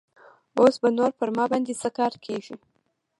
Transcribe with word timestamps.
اوس 0.59 0.75
به 0.81 0.89
نور 0.97 1.11
پر 1.19 1.29
ما 1.35 1.45
باندې 1.51 1.73
څه 1.81 1.89
کار 1.97 2.13
کيږي. 2.25 2.55